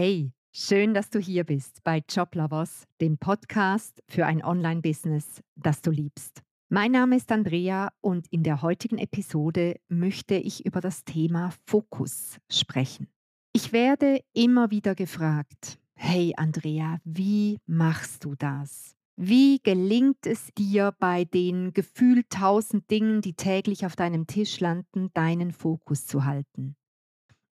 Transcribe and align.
Hey, 0.00 0.30
schön, 0.52 0.94
dass 0.94 1.10
du 1.10 1.18
hier 1.18 1.42
bist 1.42 1.82
bei 1.82 2.04
Joblovers, 2.08 2.84
dem 3.00 3.18
Podcast 3.18 4.00
für 4.06 4.26
ein 4.26 4.44
Online-Business, 4.44 5.42
das 5.56 5.82
du 5.82 5.90
liebst. 5.90 6.40
Mein 6.68 6.92
Name 6.92 7.16
ist 7.16 7.32
Andrea 7.32 7.90
und 8.00 8.28
in 8.28 8.44
der 8.44 8.62
heutigen 8.62 8.98
Episode 8.98 9.80
möchte 9.88 10.36
ich 10.36 10.64
über 10.64 10.80
das 10.80 11.02
Thema 11.02 11.52
Fokus 11.66 12.38
sprechen. 12.48 13.08
Ich 13.52 13.72
werde 13.72 14.20
immer 14.34 14.70
wieder 14.70 14.94
gefragt, 14.94 15.80
hey 15.96 16.32
Andrea, 16.36 17.00
wie 17.02 17.58
machst 17.66 18.24
du 18.24 18.36
das? 18.36 18.94
Wie 19.16 19.58
gelingt 19.64 20.26
es 20.26 20.54
dir 20.56 20.94
bei 21.00 21.24
den 21.24 21.72
gefühlt 21.72 22.30
tausend 22.30 22.88
Dingen, 22.88 23.20
die 23.20 23.34
täglich 23.34 23.84
auf 23.84 23.96
deinem 23.96 24.28
Tisch 24.28 24.60
landen, 24.60 25.10
deinen 25.12 25.50
Fokus 25.50 26.06
zu 26.06 26.24
halten? 26.24 26.76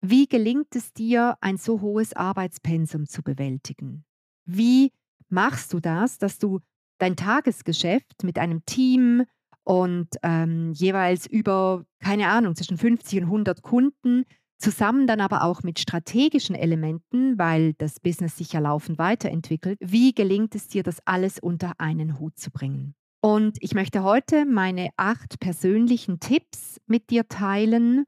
Wie 0.05 0.27
gelingt 0.27 0.75
es 0.75 0.91
dir, 0.91 1.37
ein 1.39 1.55
so 1.55 1.79
hohes 1.79 2.13
Arbeitspensum 2.13 3.07
zu 3.07 3.23
bewältigen? 3.23 4.03
Wie 4.45 4.91
machst 5.29 5.71
du 5.71 5.79
das, 5.79 6.17
dass 6.17 6.39
du 6.39 6.59
dein 6.97 7.15
Tagesgeschäft 7.15 8.21
mit 8.21 8.37
einem 8.37 8.65
Team 8.65 9.23
und 9.63 10.09
ähm, 10.21 10.73
jeweils 10.73 11.25
über, 11.25 11.85
keine 11.99 12.27
Ahnung, 12.27 12.53
zwischen 12.53 12.77
50 12.77 13.19
und 13.19 13.25
100 13.27 13.61
Kunden, 13.61 14.25
zusammen 14.57 15.07
dann 15.07 15.21
aber 15.21 15.43
auch 15.43 15.63
mit 15.63 15.79
strategischen 15.79 16.55
Elementen, 16.55 17.37
weil 17.39 17.73
das 17.75 18.01
Business 18.01 18.35
sich 18.35 18.51
ja 18.51 18.59
laufend 18.59 18.97
weiterentwickelt, 18.97 19.77
wie 19.81 20.13
gelingt 20.13 20.53
es 20.53 20.67
dir, 20.67 20.83
das 20.83 20.97
alles 21.05 21.39
unter 21.39 21.79
einen 21.79 22.19
Hut 22.19 22.37
zu 22.37 22.51
bringen? 22.51 22.93
Und 23.21 23.55
ich 23.61 23.73
möchte 23.73 24.03
heute 24.03 24.45
meine 24.45 24.89
acht 24.97 25.39
persönlichen 25.39 26.19
Tipps 26.19 26.81
mit 26.87 27.09
dir 27.09 27.29
teilen, 27.29 28.03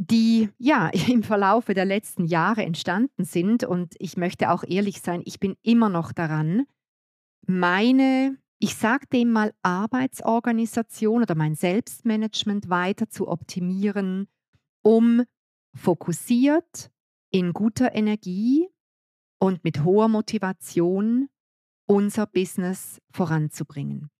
die 0.00 0.48
ja 0.58 0.88
im 1.08 1.22
Verlaufe 1.22 1.74
der 1.74 1.84
letzten 1.84 2.24
Jahre 2.24 2.64
entstanden 2.64 3.24
sind. 3.24 3.64
Und 3.64 3.94
ich 3.98 4.16
möchte 4.16 4.50
auch 4.50 4.64
ehrlich 4.64 5.00
sein, 5.02 5.22
ich 5.24 5.38
bin 5.38 5.56
immer 5.62 5.88
noch 5.88 6.12
daran, 6.12 6.66
meine, 7.46 8.38
ich 8.58 8.74
sage 8.74 9.06
dem 9.12 9.30
mal 9.30 9.52
Arbeitsorganisation 9.62 11.22
oder 11.22 11.34
mein 11.34 11.54
Selbstmanagement 11.54 12.68
weiter 12.68 13.08
zu 13.08 13.28
optimieren, 13.28 14.28
um 14.82 15.22
fokussiert, 15.74 16.90
in 17.32 17.52
guter 17.52 17.94
Energie 17.94 18.68
und 19.38 19.62
mit 19.62 19.84
hoher 19.84 20.08
Motivation 20.08 21.28
unser 21.86 22.26
Business 22.26 23.00
voranzubringen. 23.12 24.10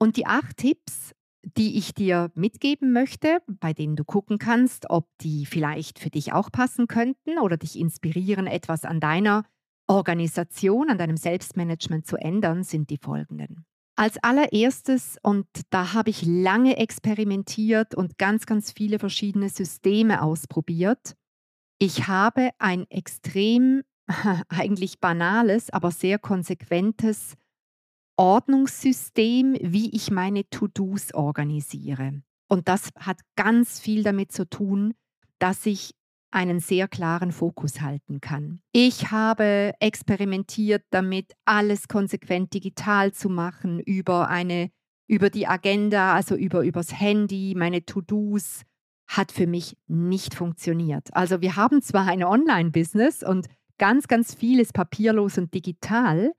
Und 0.00 0.16
die 0.16 0.26
acht 0.26 0.56
Tipps 0.56 1.12
die 1.56 1.78
ich 1.78 1.94
dir 1.94 2.30
mitgeben 2.34 2.92
möchte, 2.92 3.38
bei 3.46 3.72
denen 3.72 3.96
du 3.96 4.04
gucken 4.04 4.38
kannst, 4.38 4.90
ob 4.90 5.08
die 5.20 5.46
vielleicht 5.46 5.98
für 5.98 6.10
dich 6.10 6.32
auch 6.32 6.50
passen 6.50 6.86
könnten 6.86 7.38
oder 7.38 7.56
dich 7.56 7.78
inspirieren, 7.78 8.46
etwas 8.46 8.84
an 8.84 9.00
deiner 9.00 9.44
Organisation, 9.86 10.90
an 10.90 10.98
deinem 10.98 11.16
Selbstmanagement 11.16 12.06
zu 12.06 12.16
ändern, 12.16 12.62
sind 12.62 12.90
die 12.90 12.98
folgenden. 12.98 13.64
Als 13.96 14.22
allererstes, 14.22 15.16
und 15.22 15.46
da 15.70 15.92
habe 15.92 16.10
ich 16.10 16.24
lange 16.24 16.76
experimentiert 16.76 17.94
und 17.94 18.18
ganz, 18.18 18.46
ganz 18.46 18.70
viele 18.70 18.98
verschiedene 18.98 19.48
Systeme 19.48 20.22
ausprobiert, 20.22 21.16
ich 21.80 22.06
habe 22.06 22.50
ein 22.58 22.88
extrem 22.90 23.82
eigentlich 24.48 25.00
banales, 25.00 25.70
aber 25.70 25.90
sehr 25.90 26.18
konsequentes 26.18 27.34
Ordnungssystem, 28.18 29.56
wie 29.60 29.94
ich 29.94 30.10
meine 30.10 30.48
To-Dos 30.50 31.14
organisiere. 31.14 32.20
Und 32.48 32.68
das 32.68 32.90
hat 32.98 33.20
ganz 33.36 33.78
viel 33.78 34.02
damit 34.02 34.32
zu 34.32 34.48
tun, 34.48 34.94
dass 35.38 35.64
ich 35.66 35.94
einen 36.30 36.60
sehr 36.60 36.88
klaren 36.88 37.32
Fokus 37.32 37.80
halten 37.80 38.20
kann. 38.20 38.60
Ich 38.72 39.10
habe 39.10 39.72
experimentiert 39.80 40.84
damit, 40.90 41.32
alles 41.44 41.88
konsequent 41.88 42.52
digital 42.52 43.12
zu 43.12 43.28
machen 43.30 43.80
über 43.80 44.28
eine 44.28 44.70
über 45.06 45.30
die 45.30 45.46
Agenda, 45.46 46.12
also 46.14 46.34
über 46.34 46.64
übers 46.64 47.00
Handy, 47.00 47.54
meine 47.56 47.86
To-Dos 47.86 48.62
hat 49.06 49.32
für 49.32 49.46
mich 49.46 49.74
nicht 49.86 50.34
funktioniert. 50.34 51.08
Also 51.14 51.40
wir 51.40 51.56
haben 51.56 51.80
zwar 51.80 52.06
ein 52.08 52.22
Online-Business 52.22 53.22
und 53.22 53.46
ganz 53.78 54.06
ganz 54.06 54.34
viel 54.34 54.60
ist 54.60 54.74
papierlos 54.74 55.38
und 55.38 55.54
digital, 55.54 56.32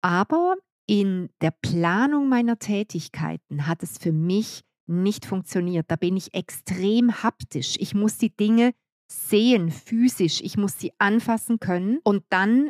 aber 0.00 0.56
in 0.92 1.30
der 1.40 1.52
Planung 1.52 2.28
meiner 2.28 2.58
Tätigkeiten 2.58 3.66
hat 3.66 3.82
es 3.82 3.96
für 3.96 4.12
mich 4.12 4.60
nicht 4.86 5.24
funktioniert. 5.24 5.86
Da 5.88 5.96
bin 5.96 6.18
ich 6.18 6.34
extrem 6.34 7.22
haptisch. 7.22 7.76
Ich 7.78 7.94
muss 7.94 8.18
die 8.18 8.36
Dinge 8.36 8.74
sehen, 9.10 9.70
physisch. 9.70 10.42
Ich 10.42 10.58
muss 10.58 10.78
sie 10.78 10.92
anfassen 10.98 11.60
können. 11.60 11.98
Und 12.04 12.24
dann 12.28 12.68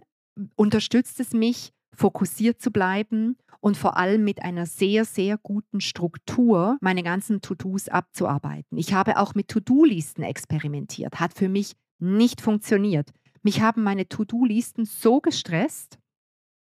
unterstützt 0.54 1.18
es 1.18 1.32
mich, 1.32 1.72
fokussiert 1.96 2.62
zu 2.62 2.70
bleiben 2.70 3.38
und 3.58 3.76
vor 3.76 3.96
allem 3.96 4.22
mit 4.22 4.40
einer 4.40 4.66
sehr, 4.66 5.04
sehr 5.04 5.36
guten 5.36 5.80
Struktur 5.80 6.78
meine 6.80 7.02
ganzen 7.02 7.40
To-Dos 7.40 7.88
abzuarbeiten. 7.88 8.78
Ich 8.78 8.94
habe 8.94 9.16
auch 9.16 9.34
mit 9.34 9.48
To-Do-Listen 9.48 10.22
experimentiert, 10.22 11.18
hat 11.18 11.34
für 11.34 11.48
mich 11.48 11.72
nicht 11.98 12.40
funktioniert. 12.40 13.10
Mich 13.42 13.62
haben 13.62 13.82
meine 13.82 14.08
To-Do-Listen 14.08 14.84
so 14.84 15.20
gestresst, 15.20 15.98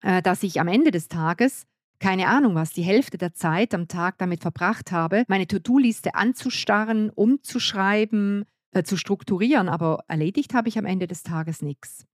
äh, 0.02 0.22
dass 0.22 0.44
ich 0.44 0.60
am 0.60 0.68
Ende 0.68 0.92
des 0.92 1.08
Tages 1.08 1.66
keine 2.02 2.28
Ahnung 2.28 2.56
was, 2.56 2.74
die 2.74 2.82
Hälfte 2.82 3.18
der 3.18 3.34
Zeit 3.34 3.74
am 3.76 3.88
Tag 3.88 4.18
damit 4.18 4.42
verbracht 4.42 4.92
habe, 4.92 5.24
meine 5.28 5.46
To-Do-Liste 5.46 6.16
anzustarren, 6.16 7.12
umzuschreiben, 7.12 8.46
äh, 8.72 8.84
zu 8.84 8.98
strukturieren, 8.98 9.70
aber 9.70 10.04
erledigt 10.08 10.54
habe 10.54 10.68
ich 10.68 10.78
am 10.78 10.86
Ende 10.86 11.08
des 11.08 11.24
Tages 11.24 11.62
nichts. 11.62 12.06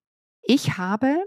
Ich 0.43 0.77
habe 0.77 1.25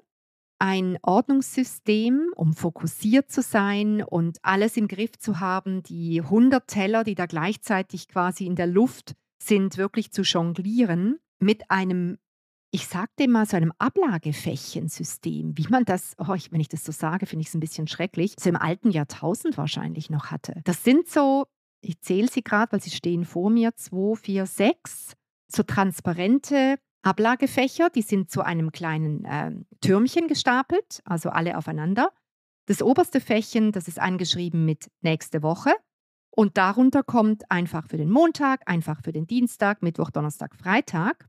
ein 0.59 0.98
Ordnungssystem, 1.03 2.32
um 2.37 2.53
fokussiert 2.53 3.31
zu 3.31 3.41
sein 3.41 4.03
und 4.03 4.38
alles 4.42 4.77
im 4.77 4.88
Griff 4.88 5.19
zu 5.19 5.41
haben, 5.41 5.82
die 5.82 6.21
100 6.21 6.69
Teller, 6.69 7.03
die 7.03 7.15
da 7.15 7.25
gleichzeitig 7.25 8.09
quasi 8.09 8.44
in 8.44 8.56
der 8.56 8.66
Luft 8.66 9.15
sind, 9.42 9.78
wirklich 9.78 10.12
zu 10.12 10.21
jonglieren, 10.21 11.19
mit 11.38 11.71
einem 11.71 12.19
ich 12.72 12.86
sagte 12.86 13.26
mal, 13.28 13.47
so 13.47 13.56
einem 13.56 13.72
Ablagefächchensystem, 13.78 15.58
wie 15.58 15.66
man 15.69 15.84
das, 15.84 16.14
oh, 16.19 16.34
ich, 16.34 16.53
wenn 16.53 16.60
ich 16.60 16.69
das 16.69 16.84
so 16.84 16.92
sage, 16.92 17.26
finde 17.26 17.42
ich 17.42 17.48
es 17.48 17.54
ein 17.54 17.60
bisschen 17.60 17.88
schrecklich, 17.88 18.34
so 18.38 18.48
im 18.48 18.56
alten 18.56 18.91
Jahrtausend 18.91 19.56
wahrscheinlich 19.56 20.08
noch 20.08 20.26
hatte. 20.31 20.60
Das 20.64 20.84
sind 20.84 21.09
so, 21.09 21.47
ich 21.80 22.00
zähle 22.00 22.28
sie 22.28 22.42
gerade, 22.42 22.72
weil 22.72 22.80
sie 22.80 22.91
stehen 22.91 23.25
vor 23.25 23.50
mir, 23.50 23.75
zwei, 23.75 24.14
vier, 24.14 24.47
sechs, 24.47 25.14
so 25.48 25.64
transparente 25.64 26.78
Ablagefächer, 27.03 27.91
die 27.91 28.03
sind 28.03 28.30
zu 28.30 28.42
einem 28.42 28.70
kleinen 28.72 29.25
äh, 29.25 29.53
Türmchen 29.80 30.28
gestapelt, 30.28 31.00
also 31.04 31.30
alle 31.30 31.56
aufeinander. 31.56 32.12
Das 32.66 32.82
oberste 32.82 33.20
Fächchen, 33.20 33.72
das 33.72 33.88
ist 33.88 33.98
angeschrieben 33.98 34.64
mit 34.64 34.91
nächste 35.00 35.42
Woche. 35.42 35.72
Und 36.30 36.56
darunter 36.56 37.03
kommt 37.03 37.50
einfach 37.50 37.88
für 37.88 37.97
den 37.97 38.10
Montag, 38.10 38.62
einfach 38.66 39.03
für 39.03 39.12
den 39.12 39.26
Dienstag, 39.26 39.82
Mittwoch, 39.82 40.10
Donnerstag, 40.10 40.54
Freitag. 40.54 41.28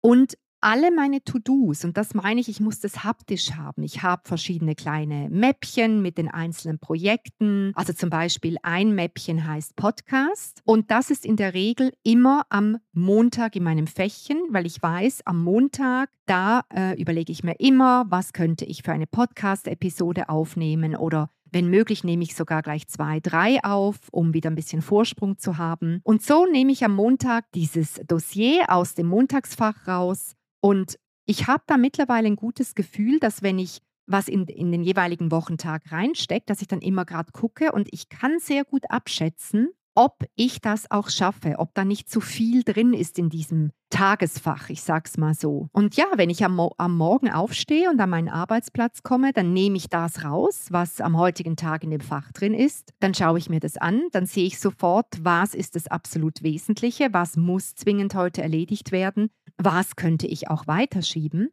Und 0.00 0.38
alle 0.60 0.90
meine 0.90 1.22
To-Dos, 1.22 1.84
und 1.84 1.96
das 1.96 2.14
meine 2.14 2.40
ich, 2.40 2.48
ich 2.48 2.60
muss 2.60 2.80
das 2.80 3.04
haptisch 3.04 3.52
haben. 3.52 3.82
Ich 3.82 4.02
habe 4.02 4.22
verschiedene 4.24 4.74
kleine 4.74 5.28
Mäppchen 5.30 6.02
mit 6.02 6.18
den 6.18 6.28
einzelnen 6.28 6.78
Projekten. 6.78 7.72
Also 7.74 7.92
zum 7.92 8.10
Beispiel 8.10 8.56
ein 8.62 8.94
Mäppchen 8.94 9.46
heißt 9.46 9.76
Podcast. 9.76 10.60
Und 10.64 10.90
das 10.90 11.10
ist 11.10 11.24
in 11.24 11.36
der 11.36 11.54
Regel 11.54 11.92
immer 12.02 12.46
am 12.48 12.78
Montag 12.92 13.56
in 13.56 13.62
meinem 13.62 13.86
Fächchen, 13.86 14.38
weil 14.50 14.66
ich 14.66 14.82
weiß, 14.82 15.22
am 15.26 15.42
Montag, 15.42 16.10
da 16.26 16.62
äh, 16.74 17.00
überlege 17.00 17.32
ich 17.32 17.44
mir 17.44 17.58
immer, 17.58 18.06
was 18.08 18.32
könnte 18.32 18.64
ich 18.64 18.82
für 18.82 18.92
eine 18.92 19.06
Podcast-Episode 19.06 20.28
aufnehmen 20.28 20.96
oder 20.96 21.30
wenn 21.50 21.70
möglich, 21.70 22.04
nehme 22.04 22.24
ich 22.24 22.34
sogar 22.34 22.62
gleich 22.62 22.88
zwei, 22.88 23.20
drei 23.20 23.62
auf, 23.64 23.96
um 24.12 24.34
wieder 24.34 24.50
ein 24.50 24.54
bisschen 24.54 24.82
Vorsprung 24.82 25.38
zu 25.38 25.56
haben. 25.56 26.00
Und 26.04 26.22
so 26.22 26.46
nehme 26.46 26.72
ich 26.72 26.84
am 26.84 26.94
Montag 26.94 27.50
dieses 27.52 27.94
Dossier 28.06 28.64
aus 28.68 28.94
dem 28.94 29.06
Montagsfach 29.06 29.88
raus 29.88 30.34
und 30.60 30.98
ich 31.26 31.46
habe 31.46 31.62
da 31.66 31.76
mittlerweile 31.76 32.26
ein 32.26 32.36
gutes 32.36 32.74
Gefühl, 32.74 33.20
dass 33.20 33.42
wenn 33.42 33.58
ich 33.58 33.80
was 34.06 34.28
in, 34.28 34.46
in 34.46 34.72
den 34.72 34.82
jeweiligen 34.82 35.30
Wochentag 35.30 35.92
reinstecke, 35.92 36.46
dass 36.46 36.62
ich 36.62 36.68
dann 36.68 36.80
immer 36.80 37.04
gerade 37.04 37.32
gucke 37.32 37.72
und 37.72 37.88
ich 37.92 38.08
kann 38.08 38.38
sehr 38.38 38.64
gut 38.64 38.90
abschätzen, 38.90 39.68
ob 39.98 40.24
ich 40.36 40.60
das 40.60 40.90
auch 40.92 41.10
schaffe, 41.10 41.56
ob 41.58 41.74
da 41.74 41.84
nicht 41.84 42.08
zu 42.08 42.20
viel 42.20 42.62
drin 42.62 42.94
ist 42.94 43.18
in 43.18 43.30
diesem 43.30 43.72
Tagesfach, 43.90 44.70
ich 44.70 44.80
sag's 44.82 45.18
mal 45.18 45.34
so. 45.34 45.68
Und 45.72 45.96
ja, 45.96 46.06
wenn 46.14 46.30
ich 46.30 46.44
am, 46.44 46.60
am 46.60 46.96
Morgen 46.96 47.30
aufstehe 47.30 47.90
und 47.90 48.00
an 48.00 48.10
meinen 48.10 48.28
Arbeitsplatz 48.28 49.02
komme, 49.02 49.32
dann 49.32 49.52
nehme 49.52 49.76
ich 49.76 49.88
das 49.88 50.22
raus, 50.24 50.68
was 50.70 51.00
am 51.00 51.16
heutigen 51.16 51.56
Tag 51.56 51.82
in 51.82 51.90
dem 51.90 52.00
Fach 52.00 52.30
drin 52.30 52.54
ist. 52.54 52.92
Dann 53.00 53.12
schaue 53.12 53.38
ich 53.38 53.50
mir 53.50 53.58
das 53.58 53.76
an, 53.76 54.02
dann 54.12 54.26
sehe 54.26 54.46
ich 54.46 54.60
sofort, 54.60 55.06
was 55.22 55.52
ist 55.52 55.74
das 55.74 55.88
absolut 55.88 56.44
Wesentliche, 56.44 57.08
was 57.12 57.36
muss 57.36 57.74
zwingend 57.74 58.14
heute 58.14 58.40
erledigt 58.40 58.92
werden, 58.92 59.30
was 59.58 59.96
könnte 59.96 60.26
ich 60.26 60.48
auch 60.48 60.66
weiterschieben. 60.66 61.50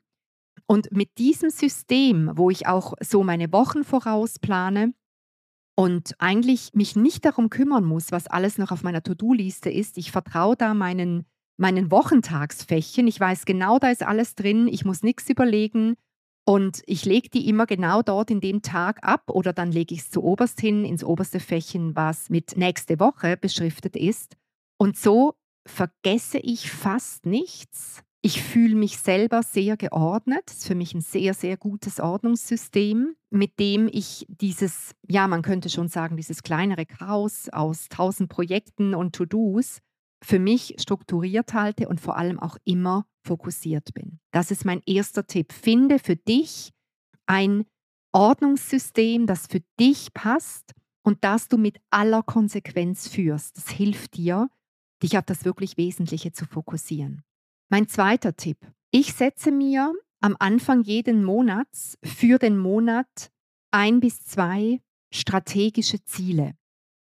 Und 0.68 0.92
mit 0.92 1.18
diesem 1.18 1.50
System, 1.50 2.31
wo 2.36 2.50
ich 2.50 2.68
auch 2.68 2.94
so 3.02 3.24
meine 3.24 3.52
Wochen 3.52 3.84
vorausplane, 3.84 4.94
und 5.78 6.16
eigentlich 6.19 6.74
mich 6.74 6.96
nicht 6.96 7.25
darum 7.25 7.50
kümmern 7.50 7.84
muss, 7.84 8.13
was 8.13 8.28
alles 8.28 8.57
noch 8.57 8.72
auf 8.72 8.84
meiner 8.84 9.04
To-Do-Liste 9.04 9.69
ist. 9.69 9.98
Ich 9.98 10.12
vertraue 10.12 10.56
da 10.56 10.74
meinen 10.74 11.25
meinen 11.57 11.92
Wochentagsfächen. 11.92 13.07
Ich 13.07 13.19
weiß 13.19 13.46
genau, 13.46 13.80
da 13.80 13.90
ist 13.90 14.04
alles 14.04 14.36
drin. 14.36 14.68
Ich 14.68 14.86
muss 14.86 15.04
nichts 15.04 15.30
überlegen. 15.30 15.96
Und 16.48 16.84
ich 16.86 17.06
lege 17.06 17.30
die 17.30 17.48
immer 17.48 17.66
genau 17.66 18.02
dort 18.02 18.30
in 18.30 18.40
dem 18.40 18.62
Tag 18.62 19.04
ab 19.04 19.31
oder 19.31 19.52
dann 19.52 19.72
lege 19.72 19.96
ich 19.96 20.02
es 20.02 20.12
zu 20.12 20.24
oberst 20.24 20.62
hin 20.62 20.86
ins 20.86 21.04
oberste 21.04 21.40
Fächen, 21.40 21.96
was 21.96 22.30
mit 22.30 22.56
nächste 22.56 23.00
Woche 23.00 23.36
beschriftet 23.36 23.96
ist. 23.96 24.36
Und 24.78 24.98
so 24.98 25.36
vergesse 25.65 26.38
ich 26.38 26.71
fast 26.71 27.25
nichts. 27.25 28.03
Ich 28.21 28.41
fühle 28.41 28.75
mich 28.75 28.97
selber 28.97 29.44
sehr 29.44 29.77
geordnet. 29.77 30.41
Das 30.47 30.57
ist 30.57 30.67
für 30.67 30.75
mich 30.75 30.95
ein 30.95 31.01
sehr, 31.01 31.35
sehr 31.35 31.57
gutes 31.57 32.00
Ordnungssystem, 32.00 33.15
mit 33.29 33.59
dem 33.59 33.88
ich 33.91 34.25
dieses, 34.27 34.95
ja, 35.07 35.27
man 35.27 35.44
könnte 35.44 35.69
schon 35.69 35.89
sagen, 35.89 36.17
dieses 36.17 36.41
kleinere 36.41 36.88
Chaos 36.88 37.50
aus 37.50 37.88
tausend 37.88 38.29
Projekten 38.29 38.95
und 38.95 39.15
To-Dos 39.15 39.79
für 40.23 40.39
mich 40.39 40.75
strukturiert 40.79 41.53
halte 41.53 41.88
und 41.88 42.01
vor 42.01 42.18
allem 42.18 42.39
auch 42.39 42.57
immer 42.63 43.06
fokussiert 43.23 43.94
bin. 43.94 44.19
Das 44.31 44.50
ist 44.50 44.65
mein 44.65 44.81
erster 44.88 45.27
Tipp. 45.27 45.53
Finde 45.53 46.00
für 46.00 46.15
dich 46.15 46.71
ein 47.27 47.65
Ordnungssystem, 48.11 49.27
das 49.27 49.45
für 49.45 49.61
dich 49.79 50.13
passt 50.13 50.73
und 51.03 51.23
das 51.23 51.47
du 51.47 51.57
mit 51.57 51.77
aller 51.91 52.23
Konsequenz 52.23 53.07
führst. 53.07 53.57
Das 53.57 53.69
hilft 53.69 54.18
dir, 54.18 54.50
dich 55.01 55.18
auf 55.18 55.25
das 55.25 55.45
wirklich 55.45 55.77
Wesentliche 55.77 56.31
zu 56.31 56.45
fokussieren. 56.45 57.24
Mein 57.69 57.88
zweiter 57.88 58.36
Tipp. 58.36 58.57
Ich 58.92 59.13
setze 59.13 59.51
mir 59.51 59.94
am 60.21 60.36
Anfang 60.39 60.81
jeden 60.81 61.24
Monats 61.24 61.97
für 62.03 62.38
den 62.38 62.57
Monat 62.57 63.31
ein 63.71 64.00
bis 64.00 64.24
zwei 64.24 64.81
strategische 65.12 66.03
Ziele. 66.03 66.53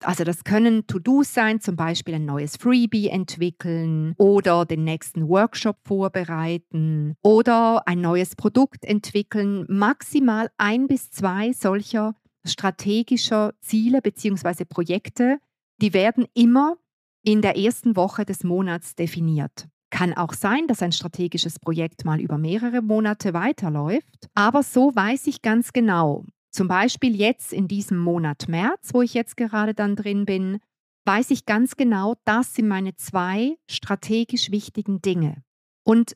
Also 0.01 0.23
das 0.23 0.45
können 0.45 0.87
To-Dos 0.87 1.33
sein, 1.33 1.59
zum 1.59 1.75
Beispiel 1.75 2.15
ein 2.15 2.25
neues 2.25 2.55
Freebie 2.55 3.09
entwickeln 3.09 4.13
oder 4.17 4.65
den 4.65 4.85
nächsten 4.85 5.27
Workshop 5.27 5.77
vorbereiten 5.85 7.15
oder 7.21 7.85
ein 7.85 7.99
neues 7.99 8.35
Produkt 8.35 8.85
entwickeln. 8.85 9.65
Maximal 9.67 10.49
ein 10.57 10.87
bis 10.87 11.11
zwei 11.11 11.51
solcher 11.51 12.15
strategischer 12.45 13.53
Ziele 13.59 14.01
bzw. 14.01 14.63
Projekte, 14.63 15.39
die 15.81 15.93
werden 15.93 16.25
immer 16.33 16.77
in 17.23 17.41
der 17.41 17.57
ersten 17.57 17.95
Woche 17.95 18.25
des 18.25 18.43
Monats 18.43 18.95
definiert. 18.95 19.67
Kann 19.91 20.13
auch 20.13 20.33
sein, 20.33 20.67
dass 20.67 20.81
ein 20.81 20.91
strategisches 20.91 21.59
Projekt 21.59 22.05
mal 22.05 22.19
über 22.19 22.37
mehrere 22.37 22.81
Monate 22.81 23.33
weiterläuft, 23.33 24.29
aber 24.35 24.63
so 24.63 24.95
weiß 24.95 25.27
ich 25.27 25.41
ganz 25.41 25.73
genau, 25.73 26.25
zum 26.51 26.67
Beispiel 26.67 27.15
jetzt 27.15 27.53
in 27.53 27.67
diesem 27.67 27.97
Monat 27.97 28.47
März, 28.47 28.89
wo 28.93 29.01
ich 29.01 29.13
jetzt 29.13 29.37
gerade 29.37 29.73
dann 29.73 29.95
drin 29.95 30.25
bin, 30.25 30.59
weiß 31.05 31.31
ich 31.31 31.45
ganz 31.45 31.75
genau, 31.75 32.15
das 32.25 32.55
sind 32.55 32.67
meine 32.67 32.95
zwei 32.95 33.57
strategisch 33.69 34.51
wichtigen 34.51 35.01
Dinge. 35.01 35.43
Und 35.83 36.15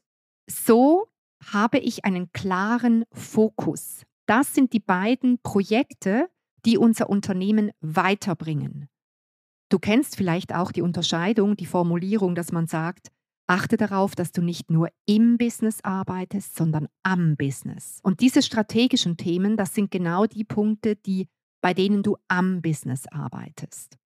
so 0.50 1.08
habe 1.52 1.80
ich 1.80 2.06
einen 2.06 2.32
klaren 2.32 3.06
Fokus. 3.12 4.04
Das 4.26 4.54
sind 4.54 4.74
die 4.74 4.80
beiden 4.80 5.40
Projekte, 5.42 6.30
die 6.66 6.78
unser 6.78 7.10
Unternehmen 7.10 7.72
weiterbringen. 7.82 8.88
Du 9.74 9.80
kennst 9.80 10.18
vielleicht 10.18 10.54
auch 10.54 10.72
die 10.72 10.84
Unterscheidung, 10.84 11.58
die 11.58 11.66
Formulierung, 11.66 12.36
dass 12.36 12.52
man 12.52 12.68
sagt, 12.68 13.08
Achte 13.48 13.76
darauf, 13.76 14.14
dass 14.14 14.32
du 14.32 14.44
nicht 14.44 14.70
nur 14.70 14.90
im 15.08 15.40
Business 15.40 15.80
arbeitest, 15.84 16.56
sondern 16.56 16.88
am 17.02 17.36
Business. 17.38 18.00
Und 18.04 18.20
diese 18.20 18.44
strategischen 18.44 19.18
Themen, 19.18 19.58
das 19.58 19.74
sind 19.74 19.90
genau 19.90 20.28
die 20.28 20.44
Punkte, 20.44 20.96
die, 20.96 21.28
bei 21.60 21.74
denen 21.74 22.04
du 22.04 22.18
am 22.28 22.62
Business 22.62 23.08
arbeitest. 23.08 23.98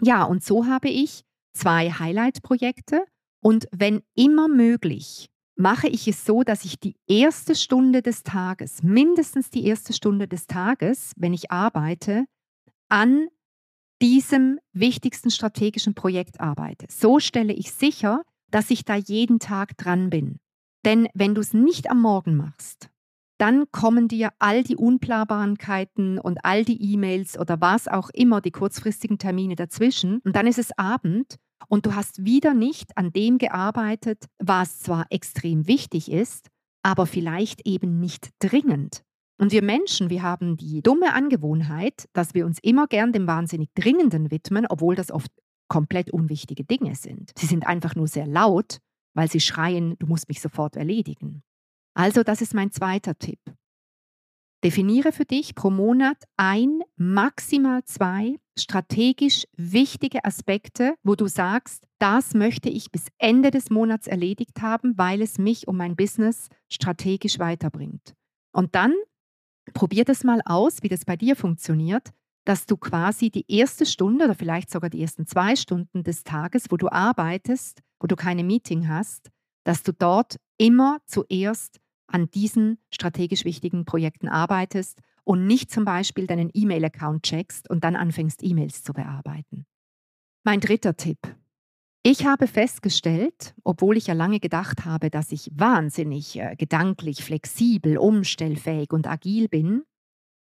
Ja, 0.00 0.22
und 0.22 0.44
so 0.44 0.66
habe 0.66 0.90
ich 0.90 1.24
zwei 1.54 1.90
Highlight-Projekte 1.90 3.04
und 3.42 3.66
wenn 3.72 4.00
immer 4.14 4.46
möglich, 4.46 5.28
mache 5.56 5.88
ich 5.88 6.06
es 6.06 6.24
so, 6.24 6.44
dass 6.44 6.64
ich 6.64 6.78
die 6.78 6.94
erste 7.08 7.56
Stunde 7.56 8.00
des 8.00 8.22
Tages, 8.22 8.84
mindestens 8.84 9.50
die 9.50 9.66
erste 9.66 9.92
Stunde 9.92 10.28
des 10.28 10.46
Tages, 10.46 11.14
wenn 11.16 11.34
ich 11.34 11.50
arbeite, 11.50 12.26
an 12.88 13.26
diesem 14.04 14.60
wichtigsten 14.74 15.30
strategischen 15.30 15.94
Projekt 15.94 16.38
arbeite. 16.38 16.84
So 16.90 17.20
stelle 17.20 17.54
ich 17.54 17.72
sicher, 17.72 18.20
dass 18.50 18.70
ich 18.70 18.84
da 18.84 18.96
jeden 18.96 19.38
Tag 19.38 19.78
dran 19.78 20.10
bin. 20.10 20.40
Denn 20.84 21.08
wenn 21.14 21.34
du 21.34 21.40
es 21.40 21.54
nicht 21.54 21.90
am 21.90 22.02
Morgen 22.02 22.36
machst, 22.36 22.90
dann 23.38 23.64
kommen 23.72 24.06
dir 24.06 24.28
all 24.38 24.62
die 24.62 24.76
Unplanbarkeiten 24.76 26.18
und 26.18 26.44
all 26.44 26.66
die 26.66 26.92
E-Mails 26.92 27.38
oder 27.38 27.62
was 27.62 27.88
auch 27.88 28.10
immer, 28.10 28.42
die 28.42 28.50
kurzfristigen 28.50 29.16
Termine 29.16 29.54
dazwischen. 29.54 30.18
Und 30.18 30.36
dann 30.36 30.46
ist 30.46 30.58
es 30.58 30.76
Abend 30.76 31.36
und 31.68 31.86
du 31.86 31.94
hast 31.94 32.26
wieder 32.26 32.52
nicht 32.52 32.98
an 32.98 33.10
dem 33.10 33.38
gearbeitet, 33.38 34.26
was 34.38 34.80
zwar 34.80 35.06
extrem 35.08 35.66
wichtig 35.66 36.12
ist, 36.12 36.48
aber 36.82 37.06
vielleicht 37.06 37.66
eben 37.66 38.00
nicht 38.00 38.28
dringend. 38.38 39.02
Und 39.38 39.52
wir 39.52 39.62
Menschen, 39.62 40.10
wir 40.10 40.22
haben 40.22 40.56
die 40.56 40.80
dumme 40.82 41.12
Angewohnheit, 41.12 42.08
dass 42.12 42.34
wir 42.34 42.46
uns 42.46 42.58
immer 42.62 42.86
gern 42.86 43.12
dem 43.12 43.26
wahnsinnig 43.26 43.70
Dringenden 43.74 44.30
widmen, 44.30 44.66
obwohl 44.68 44.94
das 44.94 45.10
oft 45.10 45.30
komplett 45.68 46.12
unwichtige 46.12 46.64
Dinge 46.64 46.94
sind. 46.94 47.32
Sie 47.36 47.46
sind 47.46 47.66
einfach 47.66 47.96
nur 47.96 48.06
sehr 48.06 48.26
laut, 48.26 48.78
weil 49.14 49.30
sie 49.30 49.40
schreien, 49.40 49.96
du 49.98 50.06
musst 50.06 50.28
mich 50.28 50.40
sofort 50.40 50.76
erledigen. 50.76 51.42
Also 51.94 52.22
das 52.22 52.40
ist 52.42 52.54
mein 52.54 52.70
zweiter 52.70 53.18
Tipp. 53.18 53.40
Definiere 54.62 55.12
für 55.12 55.24
dich 55.24 55.54
pro 55.54 55.68
Monat 55.68 56.16
ein, 56.36 56.80
maximal 56.96 57.84
zwei 57.84 58.36
strategisch 58.58 59.44
wichtige 59.56 60.24
Aspekte, 60.24 60.94
wo 61.02 61.16
du 61.16 61.26
sagst, 61.26 61.84
das 61.98 62.34
möchte 62.34 62.70
ich 62.70 62.90
bis 62.90 63.08
Ende 63.18 63.50
des 63.50 63.68
Monats 63.68 64.06
erledigt 64.06 64.62
haben, 64.62 64.96
weil 64.96 65.20
es 65.22 65.38
mich 65.38 65.68
um 65.68 65.76
mein 65.76 65.96
Business 65.96 66.48
strategisch 66.70 67.38
weiterbringt. 67.38 68.14
Und 68.52 68.74
dann 68.74 68.94
probier 69.72 70.04
das 70.04 70.24
mal 70.24 70.40
aus, 70.44 70.82
wie 70.82 70.88
das 70.88 71.04
bei 71.04 71.16
dir 71.16 71.36
funktioniert 71.36 72.12
dass 72.44 72.66
du 72.66 72.76
quasi 72.76 73.30
die 73.30 73.44
erste 73.48 73.86
Stunde 73.86 74.26
oder 74.26 74.34
vielleicht 74.34 74.70
sogar 74.70 74.90
die 74.90 75.00
ersten 75.00 75.26
zwei 75.26 75.56
Stunden 75.56 76.02
des 76.04 76.24
Tages, 76.24 76.66
wo 76.70 76.76
du 76.76 76.88
arbeitest, 76.88 77.82
wo 77.98 78.06
du 78.06 78.16
keine 78.16 78.44
Meeting 78.44 78.88
hast, 78.88 79.30
dass 79.64 79.82
du 79.82 79.92
dort 79.92 80.36
immer 80.58 80.98
zuerst 81.06 81.80
an 82.06 82.30
diesen 82.30 82.78
strategisch 82.92 83.44
wichtigen 83.44 83.86
Projekten 83.86 84.28
arbeitest 84.28 85.00
und 85.24 85.46
nicht 85.46 85.70
zum 85.70 85.86
Beispiel 85.86 86.26
deinen 86.26 86.50
E-Mail-Account 86.52 87.22
checkst 87.22 87.70
und 87.70 87.82
dann 87.82 87.96
anfängst, 87.96 88.42
E-Mails 88.42 88.82
zu 88.82 88.92
bearbeiten. 88.92 89.64
Mein 90.44 90.60
dritter 90.60 90.96
Tipp. 90.96 91.18
Ich 92.06 92.26
habe 92.26 92.46
festgestellt, 92.46 93.54
obwohl 93.64 93.96
ich 93.96 94.08
ja 94.08 94.14
lange 94.14 94.38
gedacht 94.38 94.84
habe, 94.84 95.08
dass 95.08 95.32
ich 95.32 95.50
wahnsinnig 95.54 96.38
äh, 96.38 96.54
gedanklich, 96.54 97.24
flexibel, 97.24 97.96
umstellfähig 97.96 98.92
und 98.92 99.06
agil 99.06 99.48
bin, 99.48 99.84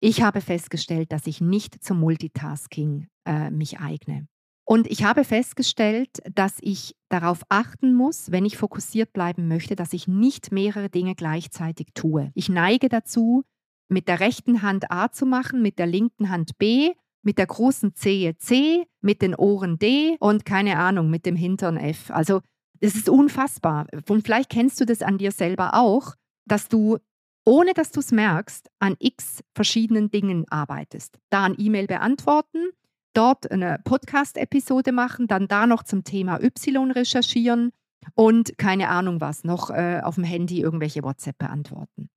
ich 0.01 0.21
habe 0.21 0.43
festgestellt, 0.43 1.13
dass 1.13 1.27
ich 1.27 1.41
nicht 1.41 1.83
zum 1.83 1.99
Multitasking 1.99 3.09
äh, 3.25 3.51
mich 3.51 3.81
eigne. 3.81 4.29
Und 4.67 4.87
ich 4.87 5.03
habe 5.05 5.25
festgestellt, 5.25 6.19
dass 6.31 6.59
ich 6.61 6.95
darauf 7.09 7.41
achten 7.49 7.95
muss, 7.95 8.31
wenn 8.31 8.45
ich 8.45 8.59
fokussiert 8.59 9.15
bleiben 9.15 9.49
möchte, 9.49 9.77
dass 9.77 9.95
ich 9.95 10.07
nicht 10.07 10.53
mehrere 10.53 10.91
Dinge 10.91 11.15
gleichzeitig 11.15 11.89
tue. 11.95 12.33
Ich 12.35 12.51
neige 12.51 12.91
dazu, 12.91 13.45
mit 13.89 14.09
der 14.09 14.21
rechten 14.21 14.61
Hand 14.61 14.91
A 14.91 15.11
zu 15.11 15.25
machen, 15.25 15.63
mit 15.63 15.79
der 15.79 15.87
linken 15.87 16.29
Hand 16.29 16.59
B, 16.59 16.93
mit 17.27 17.39
der 17.39 17.47
großen 17.47 17.97
Zehe 17.97 18.39
C, 18.39 18.87
mit 19.01 19.21
den 19.21 19.35
Ohren 19.35 19.81
D 19.81 20.17
und 20.21 20.45
keine 20.45 20.79
Ahnung, 20.79 21.11
mit 21.11 21.27
dem 21.27 21.35
Hintern 21.35 21.77
F. 21.77 22.13
Also 22.13 22.41
es 22.79 22.95
ist 22.95 23.09
unfassbar. 23.09 23.89
Und 24.09 24.25
vielleicht 24.25 24.49
kennst 24.49 24.81
du 24.81 24.87
das 24.87 25.03
an 25.03 25.19
dir 25.19 25.33
selber 25.33 25.75
auch, 25.75 26.15
dass 26.47 26.69
du 26.69 26.99
ohne 27.45 27.75
dass 27.75 27.93
du 27.93 28.01
es 28.01 28.13
merkst, 28.13 28.71
an 28.81 28.97
x 28.99 29.43
verschiedenen 29.55 30.11
Dingen 30.11 30.47
arbeitest. 30.49 31.19
Da 31.31 31.45
ein 31.45 31.55
E-Mail 31.59 31.87
beantworten, 31.87 32.71
dort 33.13 33.51
eine 33.51 33.81
Podcast-Episode 33.85 34.93
machen, 34.93 35.27
dann 35.27 35.49
da 35.49 35.67
noch 35.67 35.83
zum 35.83 36.05
Thema 36.05 36.41
Y 36.43 36.91
recherchieren 36.91 37.71
und 38.15 38.57
keine 38.59 38.89
Ahnung 38.89 39.21
was, 39.21 39.45
noch 39.45 39.71
äh, 39.71 40.01
auf 40.03 40.17
dem 40.17 40.25
Handy 40.25 40.61
irgendwelche 40.61 41.03
WhatsApp 41.03 41.39
beantworten. 41.39 42.09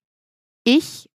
Ich 0.63 1.09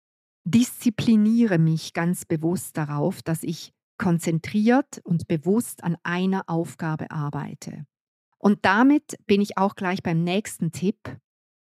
diszipliniere 0.45 1.57
mich 1.57 1.93
ganz 1.93 2.25
bewusst 2.25 2.77
darauf, 2.77 3.21
dass 3.21 3.43
ich 3.43 3.73
konzentriert 3.97 5.01
und 5.03 5.27
bewusst 5.27 5.83
an 5.83 5.97
einer 6.03 6.43
Aufgabe 6.47 7.12
arbeite. 7.12 7.85
Und 8.38 8.65
damit 8.65 9.17
bin 9.25 9.41
ich 9.41 9.57
auch 9.57 9.75
gleich 9.75 10.03
beim 10.03 10.23
nächsten 10.23 10.71
Tipp. 10.71 11.17